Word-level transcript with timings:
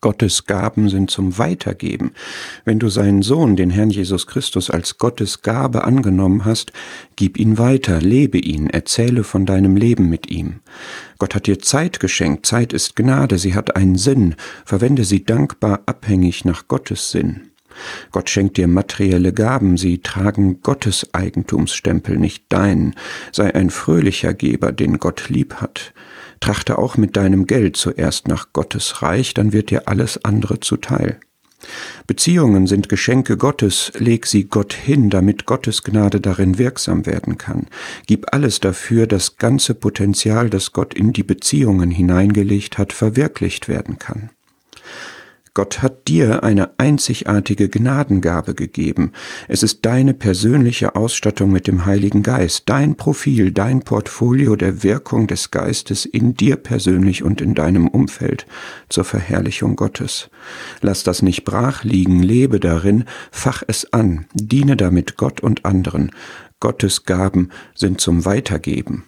Gottes 0.00 0.46
Gaben 0.46 0.88
sind 0.88 1.10
zum 1.10 1.38
Weitergeben. 1.38 2.12
Wenn 2.64 2.78
du 2.78 2.88
seinen 2.88 3.22
Sohn, 3.22 3.56
den 3.56 3.70
Herrn 3.70 3.90
Jesus 3.90 4.26
Christus, 4.26 4.70
als 4.70 4.98
Gottes 4.98 5.42
Gabe 5.42 5.84
angenommen 5.84 6.44
hast, 6.44 6.72
gib 7.16 7.38
ihn 7.38 7.58
weiter, 7.58 8.00
lebe 8.00 8.38
ihn, 8.38 8.70
erzähle 8.70 9.24
von 9.24 9.46
deinem 9.46 9.76
Leben 9.76 10.08
mit 10.08 10.30
ihm. 10.30 10.60
Gott 11.18 11.34
hat 11.34 11.46
dir 11.46 11.58
Zeit 11.58 11.98
geschenkt, 11.98 12.46
Zeit 12.46 12.72
ist 12.72 12.94
Gnade, 12.94 13.38
sie 13.38 13.54
hat 13.54 13.74
einen 13.76 13.96
Sinn, 13.96 14.36
verwende 14.64 15.04
sie 15.04 15.24
dankbar 15.24 15.80
abhängig 15.86 16.44
nach 16.44 16.68
Gottes 16.68 17.10
Sinn. 17.10 17.47
Gott 18.10 18.30
schenkt 18.30 18.56
dir 18.56 18.68
materielle 18.68 19.32
Gaben, 19.32 19.76
sie 19.76 19.98
tragen 19.98 20.60
Gottes 20.62 21.12
Eigentumsstempel, 21.12 22.18
nicht 22.18 22.44
deinen. 22.48 22.94
Sei 23.32 23.54
ein 23.54 23.70
fröhlicher 23.70 24.34
Geber, 24.34 24.72
den 24.72 24.98
Gott 24.98 25.28
lieb 25.28 25.56
hat. 25.56 25.92
Trachte 26.40 26.78
auch 26.78 26.96
mit 26.96 27.16
deinem 27.16 27.46
Geld 27.46 27.76
zuerst 27.76 28.28
nach 28.28 28.52
Gottes 28.52 29.02
Reich, 29.02 29.34
dann 29.34 29.52
wird 29.52 29.70
dir 29.70 29.88
alles 29.88 30.24
andere 30.24 30.60
zuteil. 30.60 31.18
Beziehungen 32.06 32.66
sind 32.66 32.88
Geschenke 32.88 33.36
Gottes, 33.36 33.92
leg 33.98 34.26
sie 34.26 34.44
Gott 34.44 34.72
hin, 34.72 35.10
damit 35.10 35.44
Gottes 35.44 35.82
Gnade 35.82 36.20
darin 36.20 36.56
wirksam 36.56 37.04
werden 37.04 37.36
kann. 37.36 37.66
Gib 38.06 38.32
alles 38.32 38.60
dafür, 38.60 39.06
das 39.06 39.36
ganze 39.36 39.74
Potenzial, 39.74 40.50
das 40.50 40.72
Gott 40.72 40.94
in 40.94 41.12
die 41.12 41.24
Beziehungen 41.24 41.90
hineingelegt 41.90 42.78
hat, 42.78 42.92
verwirklicht 42.92 43.68
werden 43.68 43.98
kann. 43.98 44.30
Gott 45.58 45.82
hat 45.82 46.06
dir 46.06 46.44
eine 46.44 46.78
einzigartige 46.78 47.68
Gnadengabe 47.68 48.54
gegeben. 48.54 49.10
Es 49.48 49.64
ist 49.64 49.84
deine 49.84 50.14
persönliche 50.14 50.94
Ausstattung 50.94 51.50
mit 51.50 51.66
dem 51.66 51.84
Heiligen 51.84 52.22
Geist, 52.22 52.62
dein 52.66 52.94
Profil, 52.94 53.50
dein 53.50 53.80
Portfolio 53.80 54.54
der 54.54 54.84
Wirkung 54.84 55.26
des 55.26 55.50
Geistes 55.50 56.04
in 56.04 56.34
dir 56.34 56.54
persönlich 56.54 57.24
und 57.24 57.40
in 57.40 57.56
deinem 57.56 57.88
Umfeld 57.88 58.46
zur 58.88 59.02
Verherrlichung 59.02 59.74
Gottes. 59.74 60.30
Lass 60.80 61.02
das 61.02 61.22
nicht 61.22 61.42
brach 61.42 61.82
liegen, 61.82 62.22
lebe 62.22 62.60
darin, 62.60 63.02
fach 63.32 63.64
es 63.66 63.92
an, 63.92 64.26
diene 64.34 64.76
damit 64.76 65.16
Gott 65.16 65.40
und 65.40 65.64
anderen. 65.64 66.12
Gottes 66.60 67.02
Gaben 67.02 67.48
sind 67.74 68.00
zum 68.00 68.24
Weitergeben. 68.24 69.06